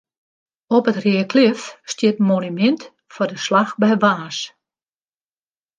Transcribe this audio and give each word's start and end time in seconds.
Op 0.77 0.87
it 0.91 0.95
Reaklif 1.05 1.61
stiet 1.91 2.17
in 2.19 2.25
monumint 2.31 2.81
foar 3.13 3.29
de 3.31 3.39
slach 3.45 3.71
by 3.81 3.91
Warns. 4.03 4.39